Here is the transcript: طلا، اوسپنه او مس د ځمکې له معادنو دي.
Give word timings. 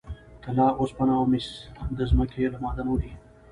طلا، 0.43 0.65
اوسپنه 0.79 1.13
او 1.19 1.25
مس 1.31 1.47
د 1.97 1.99
ځمکې 2.09 2.43
له 2.53 2.57
معادنو 2.63 2.95
دي. 3.01 3.11